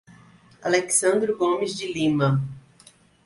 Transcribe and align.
Alexsandro 0.63 1.37
Gomes 1.37 1.75
de 1.77 1.85
Lima 1.93 2.41